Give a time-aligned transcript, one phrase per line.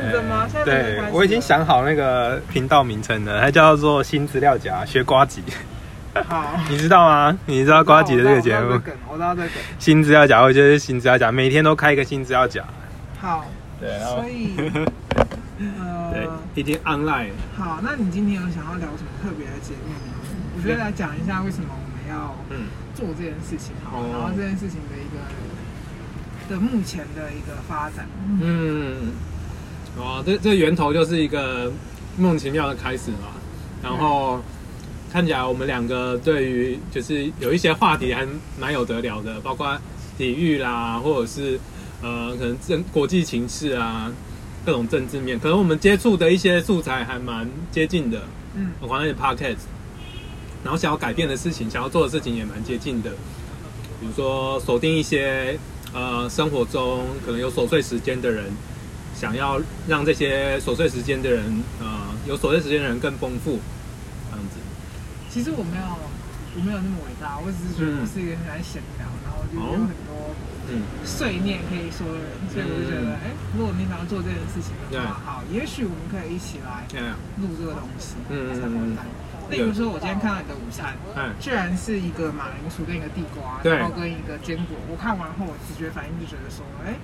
[0.00, 0.46] 认真吗？
[0.50, 5.42] 现在对，我已经想好那个频道名称了，它叫做新资料夹学瓜吉。
[6.28, 7.38] 好， 你知道吗？
[7.46, 8.80] 你知道瓜吉的这个节目？
[9.08, 9.48] 我知道这个。
[9.78, 12.62] 新资料夹，我觉得是新资料夹每天都开一个新资料夹。
[13.20, 13.44] 好，
[13.80, 14.54] 对，然后所以
[15.58, 17.30] 呃，对，已经 online。
[17.56, 20.12] 好，那你今天有想要聊什么特别的节目吗？
[20.56, 28.06] 我觉得来讲一下为什么我们要嗯做这件事情，好，然后这件事情的一个的目前的一个发展。
[28.40, 29.12] 嗯，
[29.98, 31.72] 哇，这这源头就是一个
[32.16, 33.28] 莫名其妙的开始嘛，
[33.82, 34.40] 然后。
[35.12, 38.26] 看起来我们两个对于就是有一些话题还
[38.58, 39.78] 蛮有得聊的，包括
[40.18, 41.58] 体育啦，或者是
[42.02, 44.12] 呃可能政国际情势啊，
[44.66, 48.24] 各种政治面，可能我们接触的一些素材还蛮接近的。
[48.56, 49.64] 嗯，我关于 podcast，
[50.62, 53.10] 然后想要改变的事情，想要做的事情也蛮接近的，
[54.00, 55.58] 比如说锁定一些
[55.94, 58.44] 呃生活中可能有琐碎时间的人，
[59.16, 61.42] 想要让这些琐碎时间的人
[61.80, 63.58] 呃有琐碎时间的人更丰富。
[65.30, 65.84] 其实我没有，
[66.56, 70.32] 我没有那么伟大，我只是觉得我是一个很爱闲聊，嗯、然后就有很多
[71.04, 76.88] 碎念可以说的人，嗯、所以我就觉得，哎、嗯，如果你想要做这件事情的话，嗯、好，也许我们可以一起来
[77.36, 78.96] 录这个东西，嗯嗯嗯。
[79.52, 84.74] 例如说，我今天看到你的午餐，嗯，居然是一个马铃薯跟一个地瓜，然后跟一个坚果。
[84.88, 86.96] 我看完后，我直觉反应就觉得说，哎，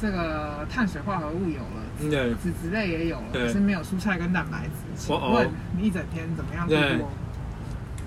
[0.00, 4.70] 这个碳水化合物有了，对，脂质类也有了，可是没有蔬菜跟蛋白质。
[4.96, 7.10] 请问你一整天怎么样度过？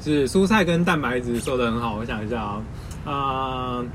[0.02, 2.62] 是蔬菜跟蛋白质说的很好，我想一下啊，
[3.06, 3.86] 呃，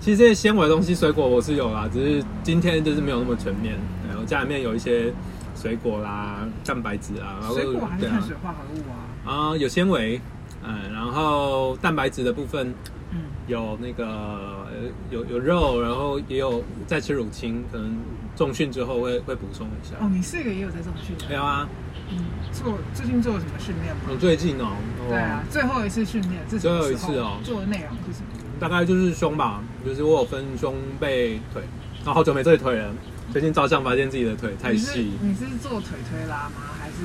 [0.00, 3.74] 其实这些纤维的东西，水果我是有啦，只是今天就是没有那么全面。
[4.06, 5.12] 对，我家里面有一些
[5.56, 8.94] 水果啦，蛋白质啊，水果还是碳水化合物啊？
[9.24, 10.20] 啊、呃，有纤维，
[10.62, 12.72] 嗯，然后蛋白质的部分，
[13.12, 14.66] 嗯，有那个
[15.10, 17.96] 有有肉，然后也有在吃乳清，可能
[18.34, 19.94] 重训之后会会补充一下。
[20.00, 21.14] 哦，你四个也有在重训？
[21.28, 21.68] 没有啊。
[22.08, 22.18] 嗯，
[22.52, 24.02] 做最近做了什么训练吗？
[24.08, 24.76] 我最近哦，
[25.08, 28.28] 对啊，最后一次训练，最后一次哦，做的内容是什么？
[28.60, 31.62] 大概就是胸吧，就是我有分胸背腿，
[32.04, 32.94] 然后好久没对腿了，
[33.32, 35.12] 最近照相发现自己的腿太细。
[35.20, 36.62] 你是做腿推拉吗？
[36.78, 36.96] 还是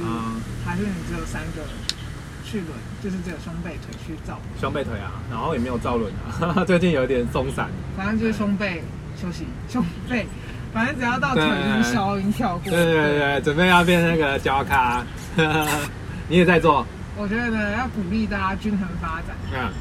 [0.64, 1.64] 还是你只有三个
[2.51, 2.69] 去轮，
[3.01, 4.38] 就是只有胸背腿去造？
[4.59, 7.69] 胸背腿啊，然后也没有造轮啊， 最近有点松散。
[7.95, 8.84] 反正就是胸背
[9.16, 10.28] 休息，胸背。
[10.73, 12.69] 反正只要到腿已经消音跳过。
[12.69, 15.01] 对 对对，准备要变那个脚咖，
[16.28, 16.85] 你也在做。
[17.17, 19.35] 我觉得呢，要鼓励大家均衡发展。
[19.53, 19.72] 嗯，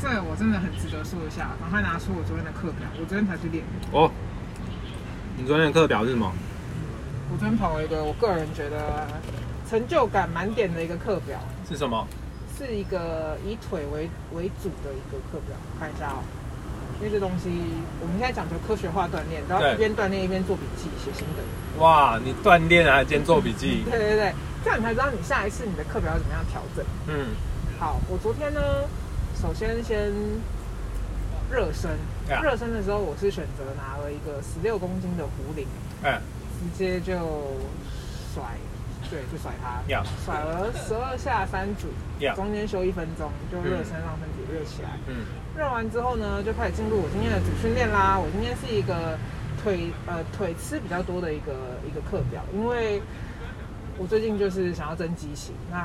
[0.00, 1.50] 这个我真的很值得说一下。
[1.60, 3.64] 赶快拿出我昨天的课表，我昨天才去练。
[3.90, 4.10] 哦，
[5.36, 6.32] 你昨天的课表是什么？
[7.32, 9.06] 我昨天跑了一个我个人觉得
[9.68, 11.38] 成就感满点的一个课表。
[11.68, 12.04] 是什么？
[12.60, 16.20] 是一个以腿为为主的一个课表，看一下哦。
[16.98, 17.48] 因为这东西，
[18.02, 21.82] 我们现在讲究科学化锻炼，然后一边锻炼一边做笔记、写心得。
[21.82, 23.82] 哇，你锻炼还兼做笔记？
[23.90, 26.84] 对对对，这样你才知道你下一次你的课表要怎么样调整。
[27.08, 27.28] 嗯，
[27.78, 28.60] 好，我昨天呢，
[29.40, 30.12] 首先先
[31.50, 31.96] 热身，
[32.42, 35.66] 热身的时候我是选择拿了一个十六公斤的壶铃，
[36.02, 36.20] 嗯，
[36.60, 37.16] 直接就
[38.34, 38.42] 甩，
[39.10, 39.82] 对，就甩它，
[40.24, 41.88] 甩了十二下三组，
[42.36, 44.90] 中间休一分钟，就热身让身体热起来。
[45.08, 45.26] 嗯。
[45.58, 48.16] 热完之后呢，就开始进入我今天的主训练啦。
[48.16, 49.18] 我今天是一个
[49.60, 51.52] 腿呃腿吃比较多的一个
[51.84, 53.02] 一个课表，因为
[53.98, 55.54] 我最近就是想要增肌型。
[55.70, 55.84] 那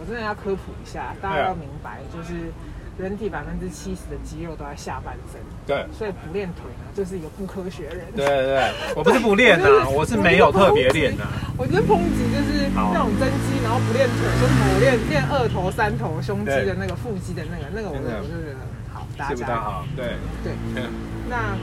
[0.00, 2.50] 我真的要科普一下，大家要明白，就是
[2.98, 5.38] 人体百分之七十的肌肉都在下半身。
[5.66, 5.86] 对。
[5.92, 8.06] 所以不练腿呢，就是一个不科学的人。
[8.16, 11.24] 对对对，我不是不练呐，我是没有特别练呐。
[11.56, 18.58] 我觉得抨击就是那种增肌然后不练腿，就是我练练二头三头胸肌的那个腹肌的那个那个，我我就觉得。
[19.16, 19.60] 大家。
[19.60, 20.18] 好，对。
[20.42, 20.52] 对，
[21.30, 21.54] 那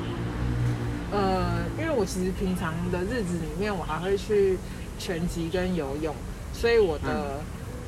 [1.12, 4.57] 呃，因为我其实平常的日子里面，我还会去
[4.97, 6.16] 拳击跟游泳，
[6.53, 7.44] 所以我的、嗯、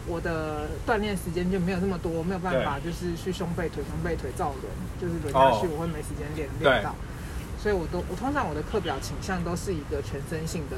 [0.05, 4.67] 我的锻炼时间就没有那么多，没有办法就是去胸背腿胸背腿造轮，
[4.99, 6.93] 就是轮下去我会没时间练练到，
[7.57, 10.75] 所以我都我通常我的课表倾向都是一个全身性的，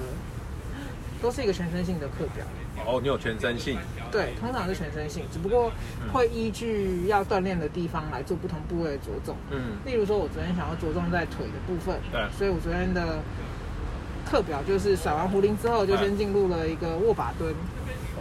[1.26, 2.46] 都是一个全身性的课表。
[2.86, 3.80] 哦，你有全身性？
[4.12, 5.72] 对，通常是全身性，只不过
[6.14, 9.36] 会依据要锻炼的地方来做不同部位的着重。
[9.50, 13.24] 嗯，例如说，我昨天想要着重在腿的部分，对，所以我昨天的
[14.24, 17.52] 课表就是甩完壶铃之后，就先进入了一个握把蹲。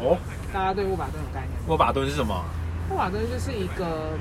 [0.00, 0.16] 哦，
[0.50, 1.52] 大家对握把蹲有概念？
[1.68, 2.42] 握把蹲是什么？
[2.88, 4.16] 握把蹲就是一个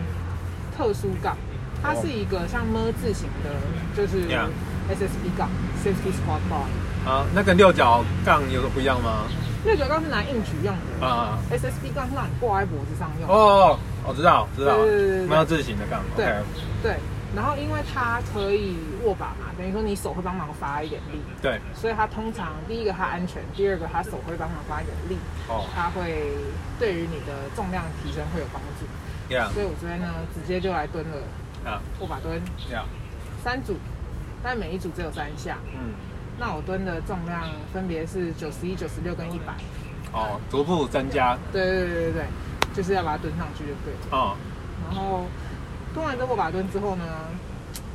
[0.76, 1.38] 特殊杠，
[1.82, 3.50] 它是一个像么字形的，
[3.96, 5.48] 就是 SSB 杠
[5.80, 6.68] （Safety Squat Bar）。
[7.06, 9.24] 啊，那跟六角杠有什么不一样吗？
[9.66, 13.30] 六角杠是拿硬举用的啊，SSD 杠是让你挂在脖子上用。
[13.30, 16.02] 哦，我知道，知道，对对对，么字形的杠。
[16.18, 16.26] 对
[16.82, 16.98] 对，
[17.34, 21.22] 然后因为它可以握把嘛，等于说你手会帮忙发一点力。
[21.42, 21.62] 对。
[21.74, 25.18] 所以它通常第一个它安全，第二个它手会帮忙发一点力。
[25.48, 25.64] 哦。
[25.74, 26.28] 它会
[26.78, 28.86] 对于你的重量提升会有帮助。
[29.34, 29.50] Yeah.
[29.54, 31.72] 所以我昨天呢，直接就来蹲了。
[31.72, 31.82] 啊。
[32.02, 32.42] 握把蹲。
[32.70, 32.84] Yeah.
[33.42, 33.78] 三组，
[34.44, 35.58] 但每一组只有三下。
[35.74, 35.96] 嗯。
[36.46, 39.54] 那我蹲的重量分别是九十一、九十六跟一百。
[40.12, 41.38] 哦，逐步增加。
[41.54, 42.26] 对对对对对，
[42.76, 44.00] 就是要把它蹲上去就对了。
[44.12, 44.36] 哦。
[44.86, 45.24] 然后。
[45.94, 47.06] 蹲完这握把蹲之后呢，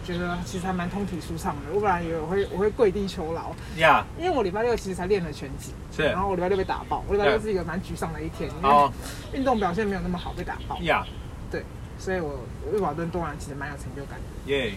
[0.06, 1.75] 觉得其实还蛮通体舒畅的。
[1.75, 8.91] 我本来以为我会我会跪地求饶，呀.因为我礼拜六其实才练了拳击，是，然后我礼拜六被打爆，我礼拜六是一个蛮沮丧的一天，因为
[9.33, 11.05] 运动表现没有那么好，被打爆，呀.
[11.50, 11.65] 对，
[11.99, 12.39] 所以我
[12.73, 14.75] 握把蹲蹲完其实蛮有成就感的，耶，Yeah.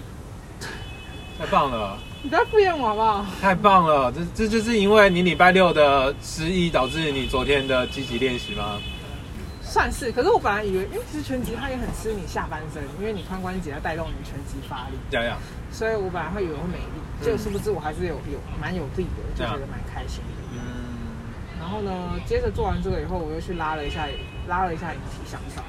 [1.41, 3.25] 太棒了，你不要敷衍我好不好？
[3.41, 8.77] 太棒了，这这就是因为你礼拜六的失忆导致你昨天的积极练习吗？
[9.63, 14.97] 算是，可是我本来以为，因为其实拳击它也很吃你下半身，因为你髋关节要带动你拳击发力。
[15.09, 15.35] 这样。
[15.71, 20.43] 所以我本来会以为会没力，结果殊不知我还是有有蛮有力的，就觉得蛮开心的。
[20.53, 20.61] 嗯。
[21.59, 21.91] 然后呢，
[22.27, 24.05] 接着做完这个以后，我又去拉了一下，
[24.47, 25.63] 拉了一下引体向上。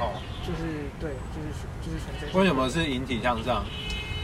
[0.00, 0.16] 哦。
[0.40, 1.52] 就是对，就是
[1.84, 2.40] 就是全身。
[2.40, 3.62] 为什么是引体向上？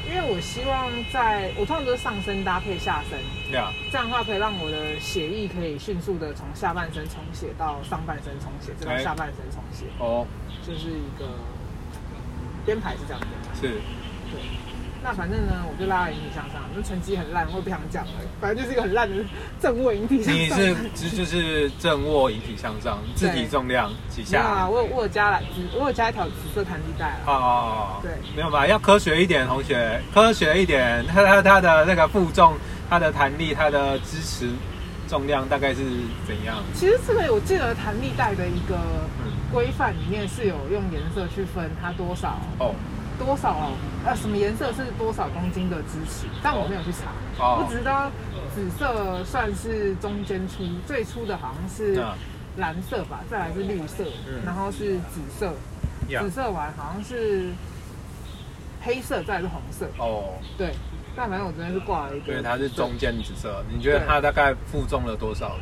[0.09, 3.19] 因为我希望在我通常都是上身搭配下身，
[3.51, 9.87] 对啊，这样的话可以让我的血液可以迅速的从下半身充血到上半身充血，再到下半身充血。
[9.99, 10.27] 哦，
[10.67, 11.29] 就是一个
[12.65, 13.27] 编排是这样的。
[13.55, 13.81] 是，
[14.31, 14.64] 对。
[15.07, 18.13] 那反正呢，我就拉了引体向上，那成绩很烂，我也不想讲了。
[18.41, 19.15] 反正就是一个很烂的
[19.61, 20.59] 正卧引体向上。
[20.59, 24.41] 你是就是正卧引体向上，自体重量几下？
[24.41, 25.43] 啊，我有我有加了，
[25.75, 27.21] 我有加一条紫色弹力带。
[27.27, 28.67] 哦，对，没有吧？
[28.67, 31.05] 要科学一点，同学，科学一点。
[31.07, 32.55] 它它它的那个负重，
[32.89, 34.49] 它的弹力，它的支持
[35.07, 35.83] 重量大概是
[36.27, 36.57] 怎样？
[36.73, 38.79] 其实这个我记得弹力带的一个
[39.53, 42.75] 规范里面是有用颜色去分它多少哦。
[43.19, 43.71] 多少
[44.05, 46.27] 呃，什么颜色是多少公斤的支持？
[46.43, 47.71] 但我没有去查，我、oh.
[47.71, 48.11] 只知道
[48.55, 52.03] 紫色算是中间粗，最粗的好像是
[52.57, 55.55] 蓝色吧，再来是绿色，嗯、然后是紫色.
[56.07, 57.51] 紫色完好像是
[58.83, 59.87] 黑色，再来是红色。
[59.97, 60.25] 哦，oh.
[60.59, 60.75] 对，
[61.17, 63.65] 但反正我昨天是挂了一个，对，它是中间紫色。
[63.73, 65.57] 你觉得它大概负重了多少？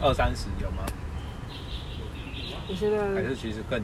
[0.00, 0.84] 二三十有吗？
[2.68, 3.82] 我觉得还是其实更。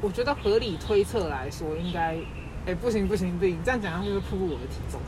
[0.00, 2.16] 我觉得合理推测来说，应该，
[2.66, 5.00] 哎，不行不行不行，这样讲下去会暴露我的体重。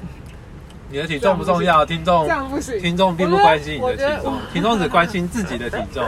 [0.93, 6.05] 你的体重不重要，听众这样不行，听众并不关心你的体重，听众只关心自己的体重。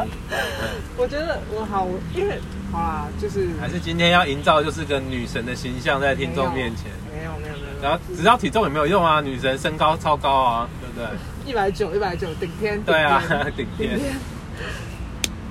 [0.99, 2.41] 我觉得我好，因为
[2.73, 6.91] 好啦，就是还是今天要营造就是个女神的形象在听众面前。
[7.15, 11.07] 没有没有没有，然后只要体重也没有用啊，女神身高超高啊，对不对？
[11.49, 12.83] 一百九一百九顶天。
[12.83, 13.23] 对啊，
[13.57, 14.01] 顶天。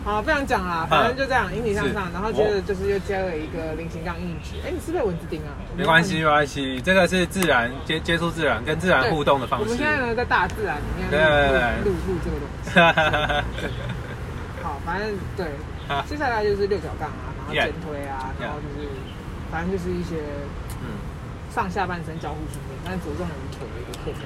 [0.03, 4.57] 好，不想讲啦，反正就这样，引体向上，然后接着就是又接了一个菱形杠硬举。
[4.65, 5.53] 哎，你是不是蚊子叮啊？
[5.77, 9.65] 没关系，没关系，这个是自然接接触自然跟自然互动的方式。
[9.65, 12.74] 我们现在呢在大自然里面录录这个东西。
[14.65, 15.45] 好，反正对，
[16.09, 18.89] 接下来就是六角杠啊，然后肩推啊，然后就是
[19.51, 20.18] 反正就是一些
[20.81, 20.97] 嗯
[21.54, 24.25] 上下半身交互训练，但是着重于腿的一个课程。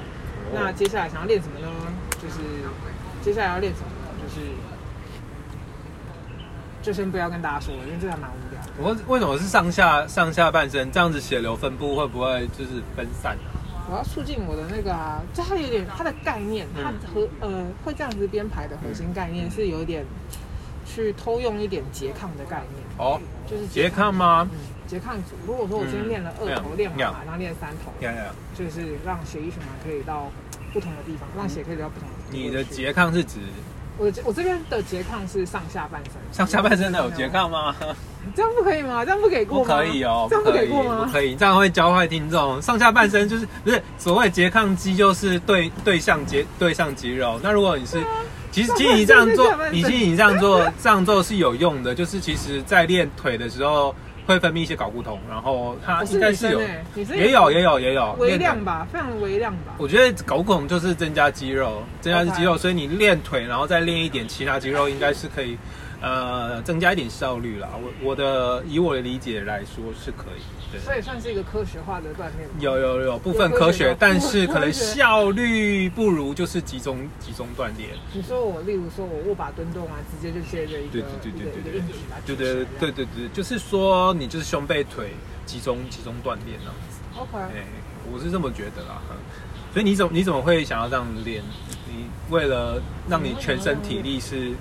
[0.54, 1.68] 那接下来想要练什么呢？
[2.12, 2.40] 就是
[3.22, 4.16] 接下来要练什么呢？
[4.24, 4.48] 就是。
[6.86, 8.72] 就先不要跟大家说了，因为这还蛮无聊的。
[8.78, 13.90] 我为什么是上下上下半身这样子血流分布会不会就是分散啊？
[13.90, 20.06] 我要促进我的那个啊，就它有点它的概念，它和呃会这样子编排的核心概念是有点
[20.86, 24.48] 去偷用一点拮抗的概念哦，就是拮抗吗？
[24.52, 25.32] 嗯，拮抗组。
[25.48, 27.92] 如果说我今天练了二头，练完马上练三头，
[28.56, 30.30] 就是让血液循环可以到
[30.72, 32.40] 不同的地方，让血可以到不同的地方。
[32.40, 33.40] 你的拮抗是指？
[33.98, 37.76] 我我这边的拮抗是上下半身，上下半身的有拮抗吗？
[38.36, 39.06] 这样不可以吗？
[39.06, 39.64] 这样不给过吗？
[39.64, 41.04] 不可以哦，这样不给过吗？
[41.06, 42.62] 不可以，这样会教坏听众。
[42.62, 47.40] 上下半身就是不是所谓拮抗肌，就是对对象肌对象肌肉。
[47.44, 48.04] 那如果你是，
[48.52, 53.96] 其实其实你这样做，你其实你这样做这样做是有用的，就是其实在练腿的时候。
[54.26, 56.62] 会分泌一些睾固酮，然后它应该是有，
[57.16, 59.76] 也有也有也有微量吧，非常的微量吧。
[59.78, 65.58] 我觉得睾固酮就是增加肌肉，增加肌肉，所以你练腿，然后再练一点其他肌肉，应该是可以，
[66.06, 67.68] 呃，增加一点效率啦。
[67.82, 70.78] 我我的以我的理解来说是可以。
[70.80, 72.48] 所以算是一个科学化的锻炼。
[72.60, 77.90] 有有有部分科学，但是可能效率不如就是集中集中锻炼。
[78.14, 85.10] 你说我，例如说我握把蹲动啊，直接就接着一个对对对对对对对对对对对，就是说你就是胸背腿
[85.48, 87.00] 集中集中锻炼那样子。
[87.18, 87.66] OK，哎，
[88.14, 89.02] 我是这么觉得啦。
[89.74, 91.42] 所以你怎么你怎么会想要这样练？
[91.90, 94.52] 你为了让你全身体力是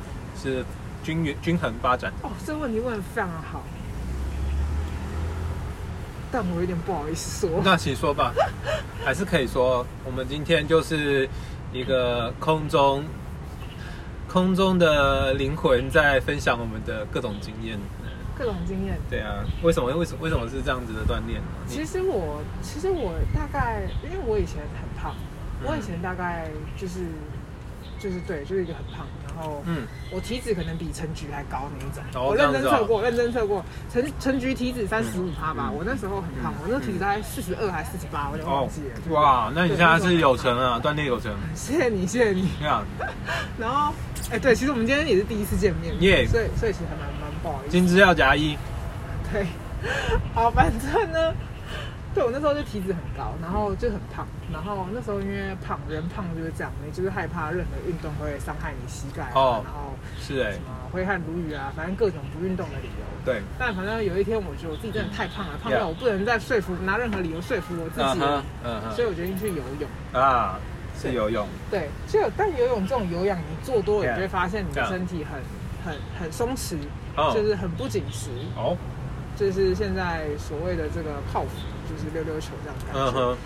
[0.41, 0.65] 是
[1.05, 2.13] 均匀均衡发展。
[2.23, 3.63] 哦，这个问题问的非常好。
[6.33, 7.61] 但我有点不好意思说。
[7.63, 8.33] 那请说吧，
[9.05, 9.87] 还是可以说。
[10.05, 11.29] 我们今天就是
[11.73, 13.05] 一个空中
[14.27, 17.79] 空中的灵魂在分享我们的各种经验。
[18.37, 18.99] 各种经验。
[19.09, 21.47] 对啊，为什么为什么为什么是这样子的锻炼呢？
[21.69, 25.15] 其实我其实我大概因为我以前很胖，
[25.61, 27.07] 嗯、我以前大概就是
[28.01, 29.07] 就是对，就是一个很胖。
[29.23, 32.03] 然后，嗯，我体脂可能比陈菊还高那一种。
[32.15, 35.71] 哦、我认真测过，认真测过，陈陈菊体脂三十五趴吧。
[35.71, 38.95] 嗯、我那时候很胖，嗯、我那体脂大概四十二还是四十八，我就忘记了。
[39.09, 41.35] 哦、哇，那你现在是有成啊，锻炼有成。
[41.55, 42.49] 谢谢你，谢谢你。
[42.61, 42.85] 这样。
[43.59, 43.93] 然后，
[44.31, 47.71] 哎，对，其实我们今天也是第一次见面，耶，所以所以其实还蛮蛮不好意思。
[47.71, 48.57] 金枝要夹一。
[49.33, 49.47] 对。
[50.35, 51.35] 好，反正呢。
[52.15, 59.91] 对，我那时候就体脂很高，然后就很胖，然后那时候因为胖，人胖就是这样，你就是害怕任何运动会伤害你膝盖，哦，然后
[60.21, 63.05] 是哎，什么挥汗如雨啊，反正各种不运动的理由。
[63.25, 68.25] 对，但反正有一天我觉得我自己真的太胖了，胖到我不能再说服拿任何理由说服我自己，
[68.63, 70.61] 嗯，所以我决定去游泳啊，
[70.97, 71.49] 是游泳。
[71.69, 75.43] 对，就但游泳这种有氧，你做多了，你就会发现你的身体很
[75.85, 76.77] 很很松弛，
[77.35, 78.29] 就是很不紧实。
[78.55, 78.77] 哦，
[79.37, 81.49] 就是现在所谓的这个泡芙。
[81.89, 83.37] 就是溜溜球这样的感觉，uh huh.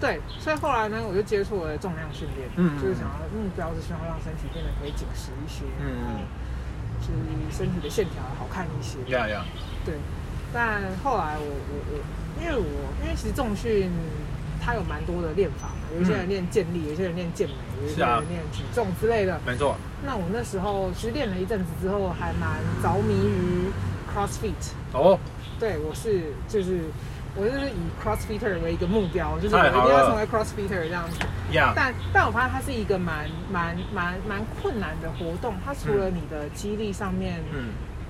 [0.00, 6.22] 对，所以后来呢，我就接触了重量训练，嗯，就是想要目标是希望让身体变得可以紧实一些，嗯，
[7.02, 7.18] 就是
[7.50, 9.94] 身体的线条好看一些，呀呀、嗯，对。
[10.54, 11.98] 但后来我我我，
[12.40, 13.90] 因为我因为其实重训
[14.62, 19.74] 它有蛮多的练法嘛，有一些人练健力，有些人练健美，有一些人练举重之类的，没错。
[20.06, 23.66] 那我那时候其实练了一阵子之后，还蛮着迷于
[24.14, 24.74] CrossFit。
[24.92, 25.18] 哦，
[25.58, 26.84] 对，我是就是。
[27.36, 31.18] 我就是以 CrossFitter 为一个目标，就是我一定要成为 CrossFitter 这样子。
[31.52, 31.72] Yeah.
[31.74, 35.54] 但但我发现它是一个蛮蛮蛮蛮困难的活动。
[35.64, 37.40] 它除了你的肌力上面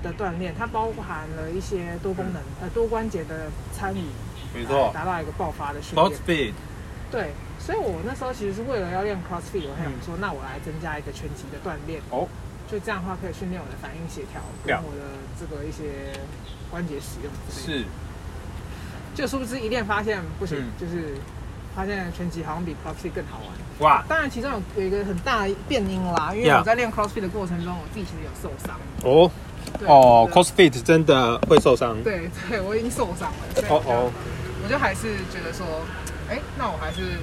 [0.01, 4.03] 的锻炼，它包含了一些多功能呃多关节的参与，
[4.53, 6.09] 没错，达到一个爆发的训练。
[6.09, 6.53] CrossFit。
[7.11, 12.01] 对，所以我那时候其实是为了要练 CrossFit，我还想说，那我来增加一个拳击的锻炼。
[12.09, 12.27] 哦，
[12.69, 15.01] 就这样的话可以训练我的反应协调跟我的
[15.39, 16.17] 这个一些
[16.69, 17.83] 关节使用之类的。
[17.83, 17.85] 是。
[19.19, 21.13] 就殊不知一练发现不行，嗯、就是
[21.75, 23.49] 发现拳击好像比 CrossFit 更好玩。
[23.79, 24.01] 哇！
[24.07, 28.79] 当然其中有有一个很大的变因啦，因为我在练 CrossFit 的过程中，我自己其实有受伤。
[29.03, 29.29] 哦
[29.85, 32.01] 哦，CrossFit 真的会受伤？
[32.01, 33.63] 对对，我已经受伤了。
[33.67, 34.11] 哦哦，
[34.63, 35.67] 我就还是觉得说，
[36.29, 37.19] 哎、欸，那我还是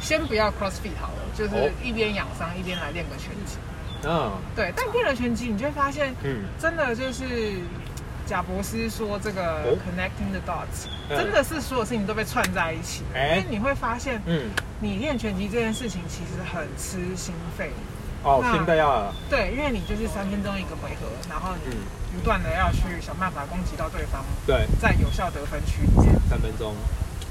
[0.00, 3.58] 先不要 CrossFit 好了，就是一边养伤一边来练个拳击。
[4.02, 4.72] 嗯、哦，对。
[4.74, 7.22] 但练了拳击，你就会发现，嗯，真的就是。
[8.26, 13.02] 贾博士说：“这个 connecting the dots，真的是所有事情都被串在一起。
[13.14, 14.50] 因为你会发现，嗯，
[14.80, 17.70] 你练拳击这件事情其实很吃心肺。
[18.22, 21.74] 哦，心肺要对，因为你就是三分钟一个回合，然后你
[22.14, 24.24] 不断的要去想办法攻击到对方。
[24.46, 26.74] 对，在有效得分区里面，三分钟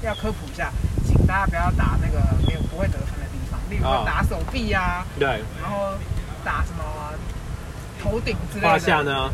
[0.02, 0.70] 要科普一下，
[1.06, 5.94] 请大家不要打那个没有不会得分的地方，例如说打手臂啊，对，然后
[6.44, 6.84] 打什么
[8.02, 8.68] 头顶之类的。
[8.68, 9.30] 胯下呢？”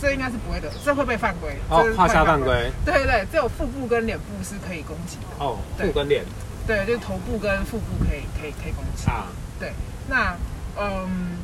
[0.00, 1.56] 这应该是不会的，这会被犯规。
[1.70, 2.70] 哦，胯下犯规。
[2.84, 5.44] 对对对，只有腹部跟脸部是可以攻击的。
[5.44, 6.24] 哦，腹跟脸。
[6.66, 9.08] 对，就是头部跟腹部可以可以可以攻击。
[9.10, 9.26] 啊。
[9.60, 9.72] 对，
[10.08, 10.36] 那
[10.76, 11.36] 嗯，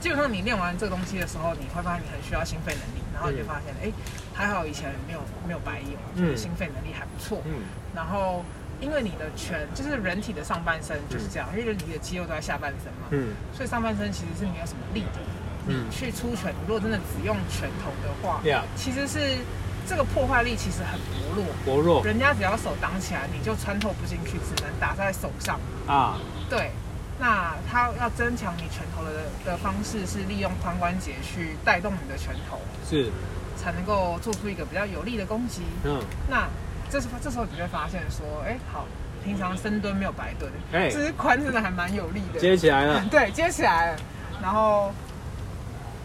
[0.00, 3.92] 基本上你练完这个东西的时候，你会发现你很需要心肺能力，然后你就发现，哎、嗯，
[4.32, 7.42] 还好以前没有没有白有，就是心肺能力还不错。
[7.44, 7.64] 嗯。
[7.94, 8.44] 然后，
[8.80, 13.08] 因为你的拳就是人体的上半身就是这样，嗯、因为人体的肌肉都在下半身嘛。
[13.10, 13.34] 嗯。
[13.56, 15.20] 所以上半身其实是没有什么力的。
[15.66, 18.40] 嗯，去出拳，如果真的只用拳头的话.
[18.76, 19.38] 其实是
[19.86, 21.44] 这个破坏力其实很薄弱。
[21.64, 26.18] 薄弱，人家只要手挡起来，你就穿透不进去，只能打在手上啊。
[26.50, 26.70] 对，
[27.18, 29.10] 那他要增强你拳头的
[29.44, 33.10] 的方式是利用髋关节去带动你的拳头，是
[33.56, 35.62] 才能够做出一个比较有力的攻击。
[35.84, 36.46] 嗯，那
[36.90, 38.86] 这时这时候你会发现说，哎、欸，好，
[39.24, 43.02] 平常深蹲没有白蹲，哎、欸，这只髋真的还蛮有力的，接起来了。
[43.10, 43.98] 对，接起来了，
[44.42, 44.92] 然后。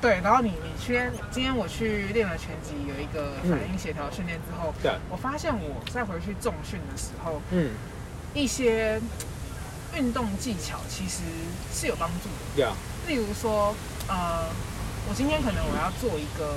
[0.01, 7.71] 对，然后你你先今天我去练了拳击，有一个反应协调训练之后，对、嗯，我发现我再回去重训的时候，嗯，
[8.33, 9.01] 一些
[9.93, 11.21] 运动技巧其实
[11.73, 12.55] 是有帮助的。
[12.55, 13.75] 对啊、嗯，例如说，
[14.07, 14.47] 呃，
[15.09, 16.55] 我今天可能我要做一个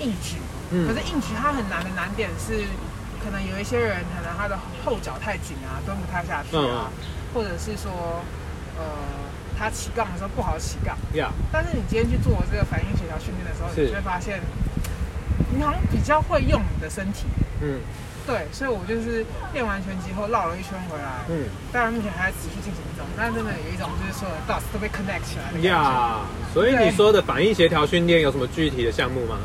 [0.00, 0.36] 硬举，
[0.72, 2.66] 嗯、可是硬举它很难的难点是，
[3.24, 7.90] 可能有一些人可能他的后脚太紧啊，蹲不太下去啊，嗯、或者是说，
[8.76, 8.84] 呃。
[9.58, 11.30] 他起杠的时候不好起杠，Yeah.
[11.50, 14.40] 但是你今天去做这个反应协调训练的时候，你就会发现，
[15.50, 17.24] 你好像比较会用你的身体。
[17.62, 17.80] 嗯，
[18.26, 21.24] 对，所以我就是练完拳击后绕了一圈回来。
[21.30, 25.58] 嗯，当然目前还在持续进行中，但真的有一种就是说 dots 都被 connect 起来。
[25.68, 29.38] 呀，yeah, 所以你说的反应协调训练有什么具体的项目吗？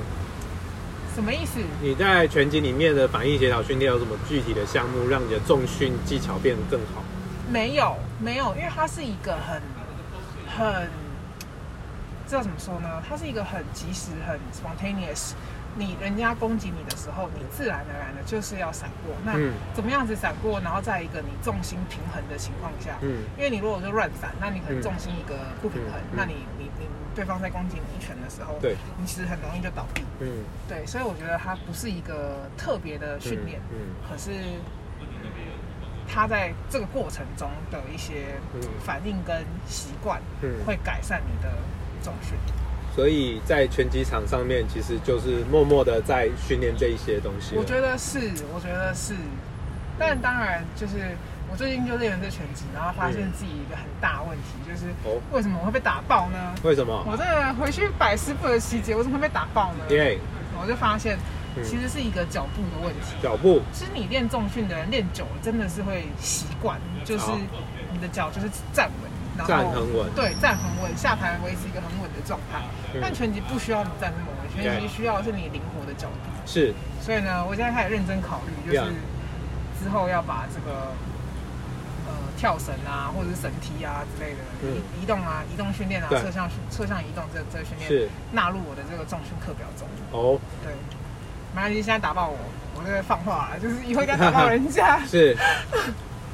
[1.16, 1.60] 什么意思？
[1.82, 7.04] 你在拳击里面的反应协调训练有什么具体的项目，让你的重训技巧变得更好？
[7.50, 9.62] 没有，没有，因为它是一个很
[10.58, 10.90] 很，
[12.28, 13.02] 这要怎么说呢？
[13.08, 15.34] 它是一个很及时、很 spontaneous。
[15.78, 19.16] 你人家攻击你的时候，你自然而然的就是要闪过。
[19.24, 19.40] 那
[19.74, 20.60] 怎么样子闪过？
[20.60, 30.04] 然后在一个你重心平衡的情况下，嗯，因为你如果就乱闪，那你可能重心一个不平衡，那你你你对方在攻击你一拳的时候，对，你其实很容易就倒地。
[30.20, 34.32] 嗯，对，所以我觉得它不是一个特别的训练，嗯，可是
[36.14, 38.36] 他在这个过程中的一些
[38.84, 41.50] 反应跟习惯，嗯，会改善你的
[42.04, 42.34] 重训。
[42.94, 47.56] 所以在拳击场上面，其实就是默默的在训练这一些东西。
[47.56, 48.20] 我觉得是，
[48.54, 49.16] 我觉得是。
[49.98, 51.16] 但当然，就是
[51.50, 54.92] 我最近就练了这拳击，然后发现自己一个很大问题，就是
[55.32, 56.54] 为什么我会被打爆呢？
[56.64, 57.06] 为什么？
[57.08, 59.86] 我这个回去百思不得其解，为什么会被打爆呢？
[59.90, 60.20] 因为
[60.60, 61.18] 我就发现，
[61.64, 63.16] 其实是一个脚步的问题。
[63.22, 63.62] 脚步。
[63.74, 67.26] 其实你练重训的人练久了，真的是会习惯，就是
[67.92, 69.12] 你的脚就是站稳。
[69.48, 72.62] 站很稳，对，站很稳，下盘维持一个很稳的状态。
[72.94, 76.30] 嗯、但拳击不需要你站那么稳，拳击需要的是你灵活的脚步。
[76.46, 78.92] 是，所以呢，我现在开始认真考虑，就是
[79.82, 80.92] 之后要把这个
[82.06, 89.88] 呃跳绳啊，或者是绳梯啊之类的移、嗯、移动啊、移动训练啊、侧向侧向移动这这个训练纳入我的这个重训课表中。
[90.12, 90.74] 哦，对，
[91.56, 92.38] 没关系，现在打爆我，
[92.76, 95.00] 我就会放话了，就是以后应该打爆人家。
[95.08, 95.36] 是。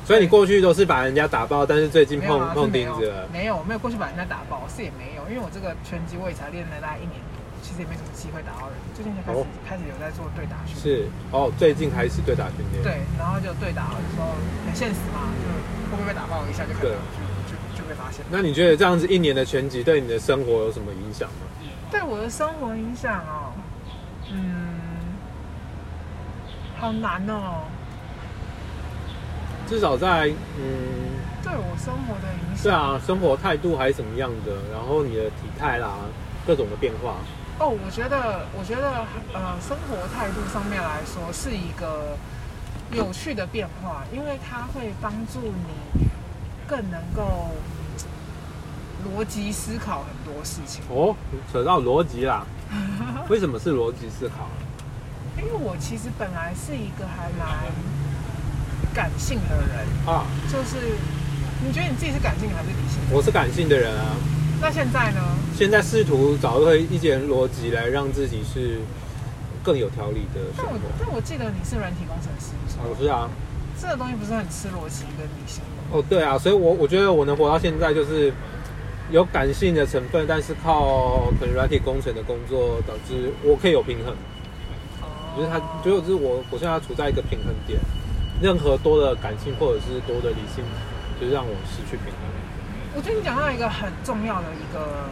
[0.06, 3.28] 所以你过去都是把人家打爆，但是最近碰碰钉子了。
[3.34, 8.78] 没有，没有过去把人家打爆，是也没有，因为我这个拳击我也才练了大概一年多，其实也没什么机会打到人。
[8.96, 10.80] 最近才开始开始有在做对打训练。
[10.80, 12.80] 是哦，最近开始对打训练。
[12.82, 14.32] 对，然后就对打的时候
[14.64, 16.96] 很现实嘛，就会不会被打爆一下就可能
[17.44, 18.24] 就就就被发现。
[18.32, 21.52] 那你觉得这样子一年的拳击对你的生活有什么影响吗？
[21.92, 23.52] 对我的生活影响哦，
[24.32, 24.72] 嗯，
[26.80, 27.64] 好难哦。
[29.68, 32.64] 至少在嗯，对我生活的影响。
[32.64, 34.54] 是啊，生活态度还是怎么样的？
[34.72, 35.90] 然后你的体态啦，
[36.46, 37.16] 各种的变化。
[37.60, 42.16] 哦，我觉得，我觉得，呃，生活态度上面来说是一个
[42.92, 46.08] 有趣的变化，因为它会帮助你
[46.68, 47.52] 更能够
[49.04, 50.84] 逻辑思考很多事情。
[50.90, 51.16] 哦，
[51.52, 52.46] 扯到逻辑啦，
[53.28, 54.48] 为什么是逻辑思考？
[55.38, 57.72] 因为我其实本来是一个还蛮。
[58.94, 60.98] 感性的人啊，就是
[61.64, 63.00] 你觉得你自己是感性还是理性？
[63.12, 64.16] 我是感性的人啊。
[64.60, 65.22] 那现在呢？
[65.56, 68.80] 现在试图找到一点逻辑来让自己是
[69.64, 70.42] 更有条理的。
[70.58, 73.30] 但我但我记得你是软体工程师，是我是啊。
[73.80, 75.84] 这个东西不是很吃逻辑跟理性吗？
[75.92, 78.34] 哦，对啊，所以我我觉得我能活到现在，就是
[79.12, 84.16] 有感性的成分，但是靠可能软体工程的工作导致我可以有平衡。
[85.38, 87.80] 哦，就是他，就是我我现在处在一个平衡点。
[88.40, 90.62] 任何多的感性或者是多的理性，
[91.20, 92.22] 就是让我失去平衡。
[92.94, 95.10] 我觉得你讲到一个很重要的一个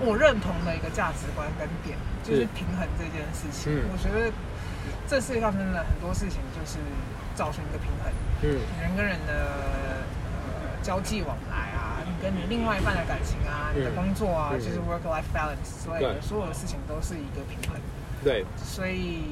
[0.00, 3.76] 我认同的一个价值观跟点，就是平衡这件事情。
[3.76, 4.32] 嗯、我觉得
[5.04, 6.80] 这世界上真的很多事情就是
[7.36, 8.08] 造成一个平衡。
[8.40, 9.52] 嗯，人跟人的
[10.48, 17.76] 呃交际往来啊，你跟你另外一半的感情啊，嗯、你的工作啊，嗯、就是 work life balance，所以所有的事情都是一个平衡。
[18.24, 19.22] 对，所以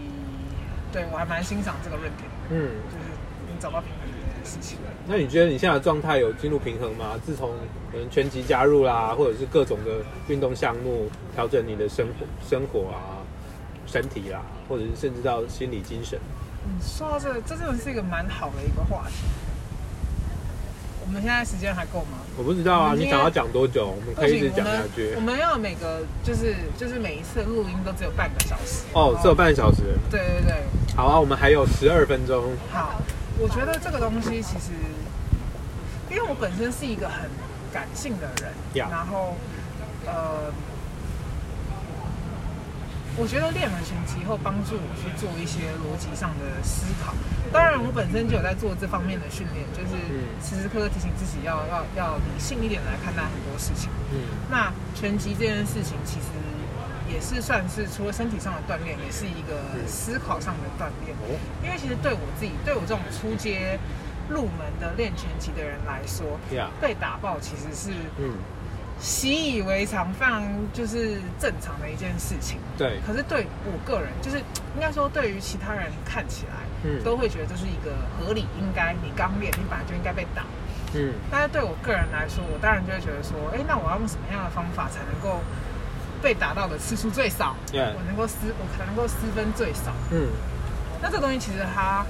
[0.92, 2.29] 对我还蛮欣赏这个论点。
[2.51, 3.05] 嗯，就是
[3.49, 4.79] 你找到平衡这件事情。
[5.09, 7.14] 那你觉得你现在的状态有进入平衡吗？
[7.25, 7.51] 自从
[7.92, 13.22] 可能拳击加入啦，或者是各种的运动项目调整你的生活、生活啊、
[13.87, 16.18] 身体啦，或者是甚至到心理、精神。
[16.64, 19.14] 嗯，说到这个，这真的是一个蛮好的一个话题。
[21.07, 22.19] 我们现在时间还够吗？
[22.37, 23.87] 我不知道啊，你想要讲多久？
[23.87, 25.14] 我们可以一直讲下去。
[25.14, 28.83] 我们要每个就是就是每一次录音都只有半个小时。
[28.92, 29.83] 哦，只有半个小时。
[30.11, 30.64] 对对对。
[30.97, 32.53] 好啊，我们还有十二分钟。
[32.73, 33.01] 好，
[33.38, 34.73] 我觉得这个东西其实，
[36.11, 37.31] 因为我本身是一个很
[37.73, 38.90] 感性的人，Yeah.
[38.90, 39.37] 然后
[40.07, 40.51] 呃，
[43.16, 47.14] 我觉得练了拳击以后，帮助我去做一些逻辑上的思考。
[47.57, 49.97] 当然，我本身就有在做这方面的训练，就是
[50.45, 53.88] 时时刻刻提醒自己要要要理性一点来看待很多事情。
[54.12, 56.27] 嗯，那拳击这件事情其实。
[57.09, 61.16] 也是算是除了身体上的锻炼，也是一个思考上的锻炼。
[61.62, 63.79] 因为其实对我自己，对我这种初阶
[64.29, 66.37] 入门的练拳击的人来说，
[66.81, 67.92] 被打爆其实是
[69.01, 72.59] 习以为常，非常就是正常的一件事情。
[72.77, 73.01] 对。
[73.07, 74.39] 可是对我个人，就是
[74.75, 76.55] 应该说对于其他人看起来，
[76.85, 80.45] 嗯都会觉得这是一个合理，应该你刚练，你本来就应该被打。
[80.95, 81.15] 嗯。
[81.31, 85.41] 但是对我个人来说，我当然就会觉得说，哎，那我要用什么样的方法才能够？
[86.23, 87.93] 被打到的次数最少，yeah.
[87.95, 89.93] 我能够失我可能够失分最少。
[90.11, 90.27] 嗯，
[91.01, 92.05] 那这个东西其实它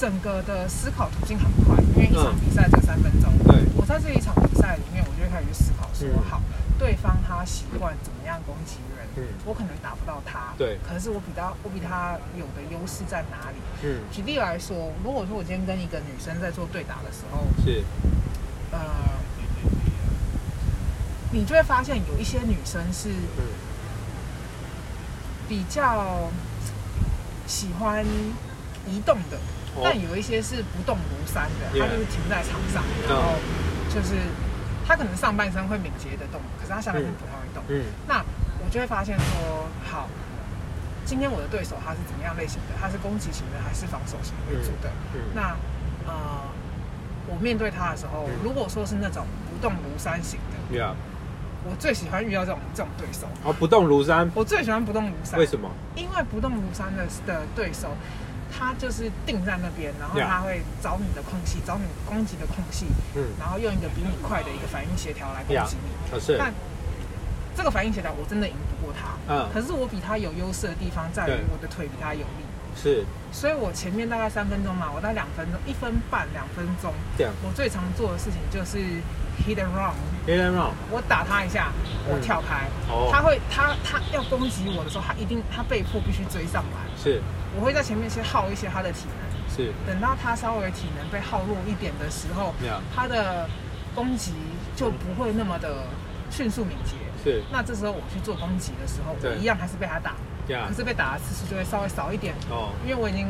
[0.00, 3.30] 整个的思考途径很快，因为一场比赛只三分钟。
[3.44, 6.40] 对、嗯，我在这一场比赛里面，我就会开始去思考说，嗯、好，
[6.78, 13.58] 对方他习惯怎么样攻击人，嗯，我可能打不到他，对，可是我比他我比他有的优势在哪里？
[13.82, 17.84] 嗯，举例来说，如果说我今天跟一个女生在做对打的时候，是，
[18.72, 18.78] 呃。
[21.32, 23.08] 你就会发现有一些女生是
[25.48, 26.28] 比较
[27.46, 29.38] 喜欢移动的，
[29.82, 33.34] 但有一些是不动如山的，他就是停在场上，然后
[33.88, 34.16] 就是
[34.86, 37.62] 他可能上半身会敏捷的动，可是他下半身不太会动。
[37.68, 38.24] 嗯，那
[38.64, 40.08] 我就会发现说，好，
[41.04, 42.74] 今天我的对手他是怎么样类型的？
[42.80, 44.90] 他是攻击型的还是防守型为主的？
[45.34, 45.56] 那
[46.06, 46.42] 呃，
[47.28, 50.38] 我面对他的时候，如果说是那种不动如山型
[50.70, 50.94] 的，
[51.62, 54.30] 我最喜欢遇到这种这种对手哦，不动如山。
[54.34, 55.70] 我最喜欢不动如山，为什么？
[55.94, 57.88] 因为不动如山的的对手，
[58.50, 66.10] 他就是定在那边，然后他会找你的空隙，找你攻击的空隙，嗯，然后用一个比你快的一个反应协调来攻击你。
[66.10, 66.52] 可是，但
[67.56, 69.16] 这个反应协调我真的赢不过他。
[69.32, 72.44] 嗯，可是我比他有优势的地方在于我的腿比他有力。
[72.76, 76.94] 是，所以我前面大概三分钟嘛，我大概两分钟，一分半两分钟。
[77.18, 78.78] 这样，我最常做的事情就是
[79.42, 80.70] hit and run，hit and run。
[80.88, 81.72] 我打他一下，
[82.08, 86.78] 我跳开，嗯、他会他他要攻击我的时候，他一定他被迫必须追上来。
[86.96, 87.20] 是，
[87.56, 89.30] 我会在前面先耗一些他的体能。
[89.50, 92.54] 是，等到他稍微体能被耗弱一点的时候，
[92.94, 93.48] 他的
[93.94, 94.32] 攻击
[94.76, 95.86] 就不会那么的
[96.30, 96.94] 迅速敏捷。
[97.22, 100.14] 是，那这时候我去做攻击的时候，我一样还是被他打。
[100.68, 102.34] 可是被打的次数就会稍微少一点。
[102.50, 103.28] 哦，因为我已经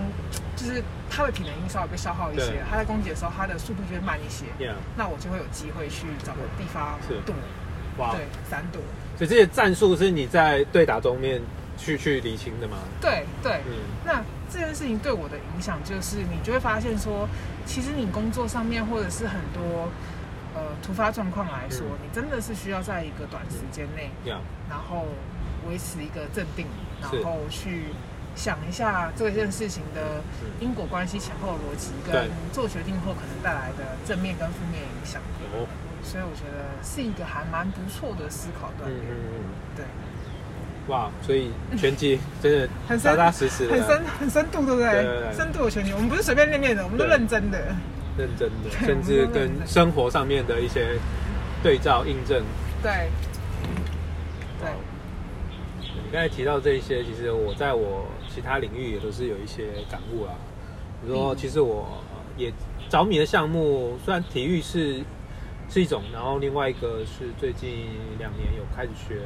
[0.56, 4.46] 就是他的体能已经稍微被消耗一些，他在攻击的时候他的速度就会慢一些，
[4.96, 7.34] 那我就会有机会去找个地方躲，
[7.98, 8.80] 哇，对，闪躲。
[9.18, 11.42] 所以这些战术是你在对打中面
[11.80, 12.76] 去去理清的吗？
[13.00, 13.72] 对对，嗯，
[14.04, 17.26] 那这件事情对我的影响就是，你就会发现说，
[17.64, 19.88] 其实你工作上面或者是很多
[20.54, 24.10] 呃突发状况来说，你真的是需要在一个短时间内，
[24.68, 25.06] 然后。
[25.68, 26.66] 维持一个镇定，
[27.02, 27.92] 然后去
[28.34, 30.22] 想一下这件事情的
[30.58, 35.20] 因果关系、前后逻辑，跟做决定后可能带来的正面跟负面影响。
[35.52, 35.68] 哦，
[36.02, 38.98] 所以我觉得是一个还蛮不错的思考锻炼。
[39.76, 39.84] 对。
[40.90, 44.90] 哇，所以拳击真的很扎扎实实，很深很深度，对不对？
[44.90, 47.58] 对对对，深度的拳击，我们不是随便练练的，我们都认真的。
[48.18, 50.98] 认真的，甚至跟生活上面的一些
[51.62, 52.42] 对照印证。
[52.82, 53.08] 对。
[54.60, 54.68] 对
[55.94, 60.34] 你刚才提到这一些，其实我在我其他领域也都是有一些感悟啊。
[61.00, 62.02] 比如说，其实我
[62.36, 62.52] 也
[62.90, 65.00] 着迷的项目，虽然体育是
[65.70, 67.86] 是一种，然后另外一个是最近
[68.18, 69.20] 两年有开始学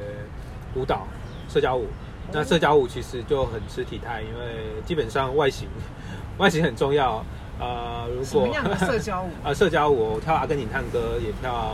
[0.76, 1.08] 舞蹈、
[1.48, 1.86] 社交舞。
[2.32, 5.68] 那社交舞其实就很吃体态，因为基本上外形
[6.38, 7.24] 外形很重要。
[7.60, 9.30] 呃，如果什么样的社交舞？
[9.44, 11.72] 啊， 社交舞我跳阿根廷探戈，也跳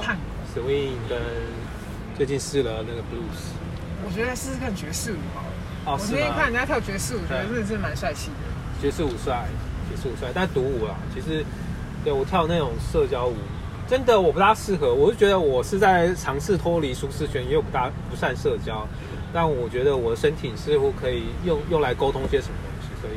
[0.55, 1.19] swing，跟
[2.17, 3.55] 最近试了那个 blues。
[4.05, 5.49] 我觉得试试看爵士舞好了。
[5.87, 8.83] 哦，我那天看人家跳爵士舞，觉得真的是蛮帅气的。
[8.83, 9.47] 爵士舞帅，
[9.89, 11.43] 爵士舞帅，但独舞啊，其实
[12.05, 13.37] 对我跳那种社交舞，
[13.89, 14.93] 真的我不大适合。
[14.93, 18.87] 我就觉得我是在尝试脱离舒适圈，因为我不大不善社交。
[19.33, 23.15] 但我觉得我的身体似乎可以用用来沟通些什么东西，所以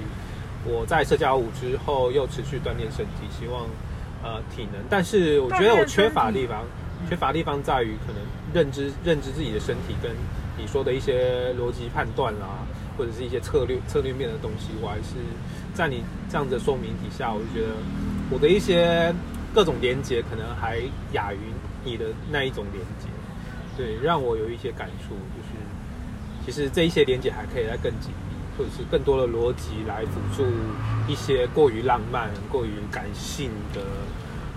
[0.65, 3.67] 我在社交舞之后又持续锻炼身体，希望
[4.23, 4.81] 呃体能。
[4.89, 6.63] 但是我觉得我缺乏的地方，
[7.09, 8.21] 缺乏的地方在于可能
[8.53, 10.11] 认知认知自己的身体跟。
[10.55, 12.61] 你说的一些逻辑判断啦，
[12.95, 15.17] 或者是一些策略策略面的东西，我还是
[15.73, 17.73] 在你这样子说明底下，我就觉得
[18.29, 19.11] 我的一些
[19.51, 20.77] 各种连接可能还
[21.13, 21.39] 亚于
[21.83, 23.09] 你的那一种连接，
[23.75, 25.42] 对，让我有一些感触，就是
[26.45, 30.45] 其实这一些连接还可以再更紧密，或者是更多的逻辑来辅助
[31.07, 33.81] 一些过于浪漫、过于感性的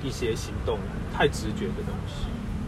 [0.03, 0.79] 一些行动，
[1.15, 2.27] 太直觉的东西。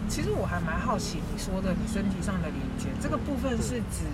[0.09, 4.09] 其实我还蛮好奇你说的你身体上的连接这个部分是指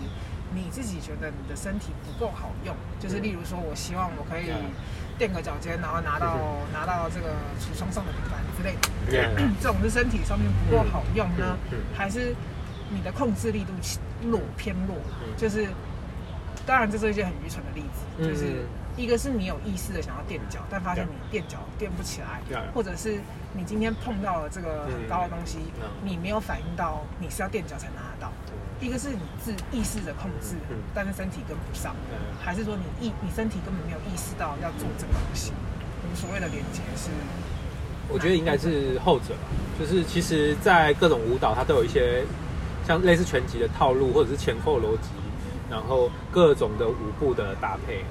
[0.52, 4.50] 你自己觉得你的身体不够好用，就是例如说我希望我可以
[5.18, 6.38] 垫个脚尖，然后拿到
[6.72, 7.28] 拿到这个
[7.60, 11.56] 橱窗上的平板之类的， 这种是身体上面不够好用呢，
[11.94, 12.34] 还是
[12.90, 13.72] 你的控制力度
[14.30, 14.96] 弱偏弱？
[15.36, 15.66] 就是
[16.66, 18.64] 当然这是一些很愚蠢的例子，就是。
[18.96, 22.40] 一个是你有意识的想要垫脚，但发现你垫脚垫不起来，
[22.72, 23.18] 或者是
[23.52, 25.58] 你今天碰到了这个很高的东西，
[26.04, 28.32] 你没有反应到你是要垫脚才拿得到。
[28.80, 30.54] 一个是你自意识的控制，
[30.94, 31.92] 但是身体跟不上，
[32.40, 35.50] 还是说你意你身体根本没有意识到要做这个东西？
[36.04, 37.10] 我们所谓的连接是，
[38.08, 42.24] 我觉得应该是后者吧，就是其实，在各种舞蹈它都有一些
[42.86, 45.10] 像类似拳击的套路，或者是前后逻辑，
[45.70, 48.04] 然后各种的舞步的搭配。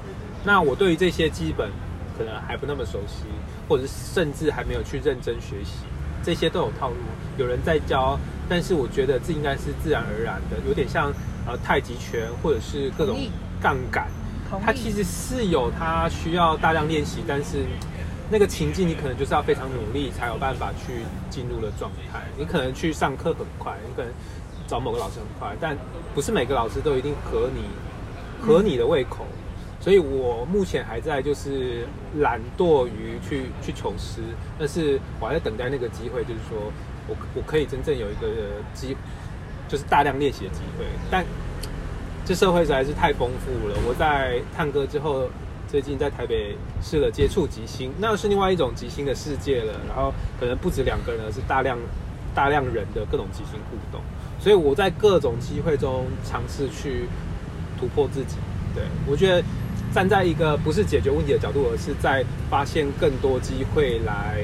[0.44, 1.70] 那我对于这些基本
[2.18, 3.26] 可能还不那么熟悉，
[3.70, 5.86] 或者是甚至还没有去认真学习，
[6.24, 6.96] 这些都有套路，
[7.38, 11.12] 有人在教，但是我觉得这应该是自然而然的，有点像
[11.48, 13.18] 呃太极拳或者是各种
[13.62, 14.08] 杠杆，
[14.64, 17.66] 它其实是有它需要大量练习，但是。
[18.32, 22.24] 那个情境，你可能就是要非常努力才有办法去进入的状态。
[22.36, 24.12] 你可能去上课很快，你可能
[24.74, 25.78] 找某个老师很快，但
[26.16, 27.62] 不是每个老师都一定合你
[28.42, 29.24] 合你的胃口。
[29.80, 31.86] 所以我目前还在就是
[32.18, 34.22] 懒惰于去去求师，
[34.58, 36.58] 但是我还在等待那个机会，就是说
[37.08, 38.28] 我我可以真正有一个
[38.74, 38.98] 机，
[39.68, 40.86] 就是大量练习的机会。
[41.12, 41.24] 但
[42.26, 43.76] 这社会实在是太丰富了。
[43.88, 45.30] 我在探戈之后。
[45.66, 49.74] 最近在台北试了接触即兴，那是另外一种即兴的世界了。
[49.88, 51.80] 然后可能不止两个人，是大量
[52.36, 54.00] 大量人的各种即兴互动。
[54.44, 57.06] 所以我在各种机会中尝试去
[57.80, 58.36] 突破自己。
[58.76, 59.42] 对，我觉得
[59.94, 64.44] 站在一个不是解决问题的角度，而是在发现更多机会来，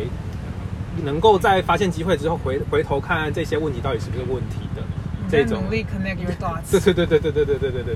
[1.04, 4.82] 能够在发现机会之后回回头看看这些问题到底是不是问题的
[5.30, 5.62] 这种。
[5.64, 6.72] 努力 connect your dots。
[6.80, 7.96] 对对对对对对对对对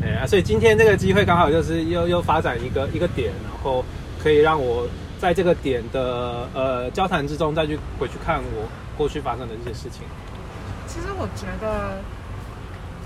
[0.00, 0.14] 对。
[0.14, 3.84] 啊，所以今天这个机会刚好就是又又发展一个一个点，然后
[4.22, 10.02] 可以让我在这个点的呃交谈之中再去回去看我过去发生的这些事情。
[10.96, 12.00] 其实我觉得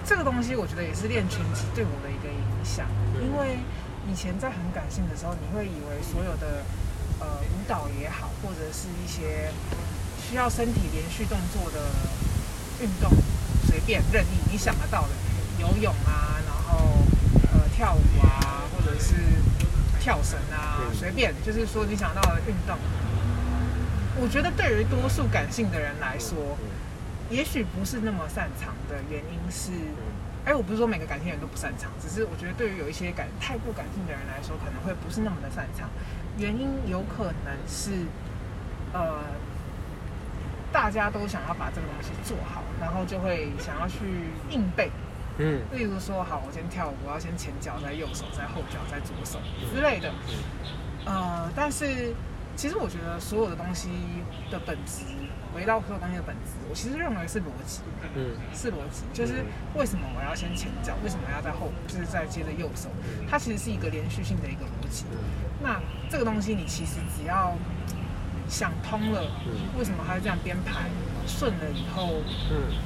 [0.07, 2.87] 这个东西，我觉得也是练拳击对我的一个影响，
[3.18, 3.59] 因为
[4.07, 6.62] 以前在很感性的时候，你会以为所有的
[7.18, 9.50] 呃舞蹈也好，或者是一些
[10.22, 11.90] 需要身体连续动作的
[12.81, 13.11] 运动，
[13.66, 15.09] 随便任意你想得到的
[15.59, 16.38] 游泳啊。
[16.46, 17.03] 然后，
[17.53, 19.16] 呃，跳舞啊，或者是
[19.98, 22.79] 跳绳啊，随便，就是说你想到的运动。
[24.22, 26.57] 我觉得对于多数感性的人来说，
[27.31, 29.71] 也许不是那么擅长的原因是，
[30.45, 35.88] 哎，我不是说每个感性人都不擅长，只是我觉得对于有一些感太过感性的人来说，可能会不是那么的擅长。
[36.38, 38.07] 原因有可能是，
[38.93, 39.23] 呃，
[40.73, 43.99] 大家都想要把这个东西做好，然后就会想要去
[44.51, 44.90] 硬背。
[45.38, 49.38] 嗯，例如说，好，我先跳舞，我要先前脚，再右手，再后脚，再左手
[49.73, 50.12] 之类的。
[51.07, 52.12] 呃，但是
[52.61, 53.88] 其实我觉得所有的东西
[54.51, 55.01] 的本质，
[55.57, 57.81] 围绕所有东西的本质，我其实认为是逻辑。
[58.14, 59.42] 嗯，是逻辑，就是
[59.75, 62.90] 为什么我要先前脚，为什么要在后，就是再接着右手，
[63.27, 65.07] 它其实是一个连续性的一个逻辑。
[65.62, 67.57] 那这个东西你其实只要
[68.46, 69.25] 想通了，
[69.79, 70.90] 为什么它是这样编排，
[71.27, 72.20] 顺了以后，
[72.51, 72.77] 嗯，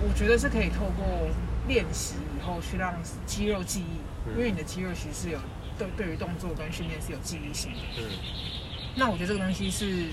[0.00, 1.28] 我觉得是可以透过。
[1.66, 2.94] 练习以后去让
[3.26, 5.38] 肌肉记忆，因为你的肌肉其实是有
[5.76, 7.78] 对对于动作跟训练是有记忆性的。
[7.98, 8.04] 嗯。
[8.98, 10.06] 那我觉得这个东西是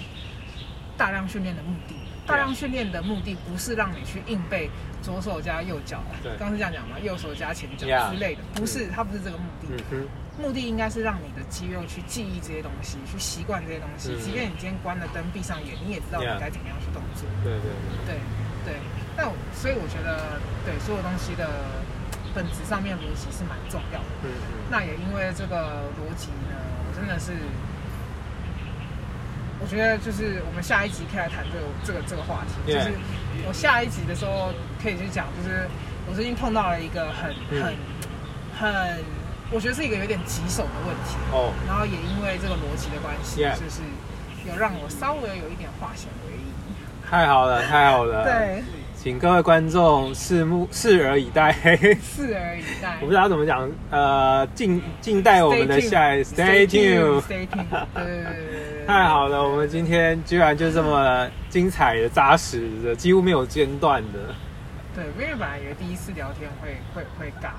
[0.95, 1.95] 大量训练的目的。
[2.25, 4.67] 大量训练的目的不是让你去硬背
[5.01, 9.83] 左手加右脚，对，刚刚是这样讲嘛，右手加前脚之类的，不是，它不是这个目的。
[9.91, 10.07] 嗯。
[10.37, 14.17] 目的应该是让你的肌肉去记忆这些东西，去习惯这些东西。
[14.19, 17.23] 即便你今天关了灯，闭上眼，你也知道你该怎么样去动作。
[17.43, 17.71] 对对
[18.05, 18.17] 对
[18.65, 18.75] 对。
[19.15, 21.47] 但所以我觉得，对所有东西的
[22.33, 24.11] 本质上面逻辑是蛮重要的。
[24.25, 24.67] 嗯嗯。
[24.69, 27.31] 那也因为这个逻辑呢，我真的是，
[29.65, 32.71] 我觉得就是我们下一集可以来谈这个这个这个话题。
[32.71, 32.91] 就是
[33.47, 35.67] 我下一集的时候可以去讲，就是
[36.07, 37.73] 我最近碰到了一个很很
[38.53, 39.03] 很，
[39.49, 41.17] 我觉得是一个有点棘手的问题。
[41.31, 41.51] 哦。
[41.65, 43.81] 然后也因为这个逻辑的关系，就是
[44.47, 47.09] 有让我稍微有一点化险为夷。
[47.09, 48.23] 太好了， 太好了。
[48.23, 48.61] 对。
[48.95, 52.97] 请各位观众拭目拭而以待，拭而以待。
[53.01, 57.21] 我不知道怎么讲，呃，静静待我们的下一 Stay tuned，
[58.85, 64.19] 太好了，我们今天居然就这么精彩的、扎实的，几乎没有间断的。
[64.93, 67.49] 对，因为本来以为第一次聊天会会会尬，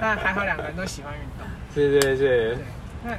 [0.00, 1.46] 但还好两个人都喜欢运动。
[1.74, 2.56] 对对对。
[3.04, 3.12] 那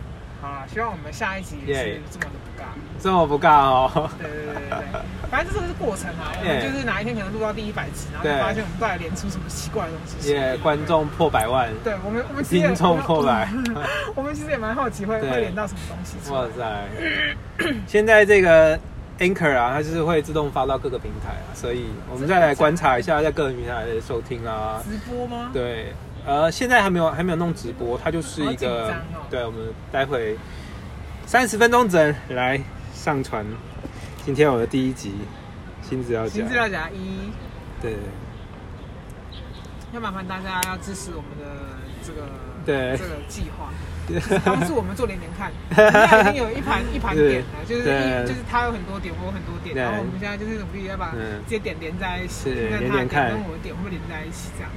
[0.48, 2.66] 好了，希望我们下一集也是这么的不尬，
[3.04, 4.10] 这么不尬哦。
[4.18, 5.02] 对对对对对。
[5.30, 10.32] 反正这个是过程啊， 我们就是哪一天可能录到第一百集，然后就发现我们都来连出什么奇怪的东西。
[10.32, 11.70] 耶，观众破百万。
[11.84, 13.50] 对我们，我们听众破百。
[14.16, 16.16] 我们其实也蛮好奇会会连到什么东西。
[16.32, 17.74] 哇塞！
[17.86, 18.80] 现在这个
[19.20, 24.82] Anchor 啊，它就是会自动发到各个平台啊，所以我们再来观察一下在各个平台的收听啊。
[24.84, 25.50] 直播吗？
[25.52, 25.94] 对，
[26.28, 28.94] 呃，现在还没有还没有弄直播，它就是一个。
[29.30, 30.38] 对，我们待会
[31.26, 32.62] 三十分钟整来
[32.94, 33.46] 上传。
[34.26, 35.14] 今天我的第一集，
[35.82, 37.32] 新资料夹，新资料夹一，
[37.82, 37.96] 对，
[39.94, 41.46] 要麻烦大家要支持我们的
[42.06, 42.28] 这个
[42.66, 43.72] 对这个计划。
[44.44, 45.52] 帮助我们做连连看。
[45.76, 47.84] 现在已经有一盘 一盘点了，就是
[48.28, 51.14] 就是它有很多点，我有很多点，然后我们现在就是努力要把
[51.46, 54.72] 这些点连在一起，连连看，跟我的点会连在一起这样。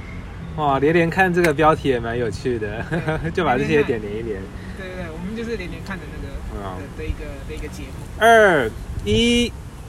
[0.57, 2.83] 哇，连连看这个标题也蛮有趣的，
[3.33, 4.41] 就把这些点连一连。
[4.77, 6.33] 对对对，我们就是连连看的那个
[6.79, 7.93] 的的一个的一个节目。
[8.19, 8.69] 二
[9.05, 9.51] 一。